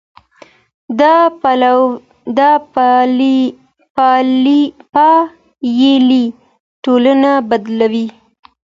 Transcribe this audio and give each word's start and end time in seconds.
دا 2.39 2.49
پايلې 4.93 6.23
ټولنه 6.83 7.31
بدلوي. 7.49 8.07